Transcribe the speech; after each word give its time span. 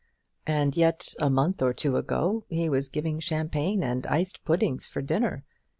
And 0.47 0.75
yet 0.75 1.13
a 1.19 1.29
month 1.29 1.61
or 1.61 1.73
two 1.75 1.95
ago 1.95 2.43
he 2.49 2.67
was 2.67 2.89
giving 2.89 3.19
champagne 3.19 3.83
and 3.83 4.07
iced 4.07 4.43
puddings 4.43 4.87
for 4.87 4.99
dinner! 5.03 5.43